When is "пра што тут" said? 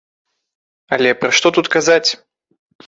1.21-1.71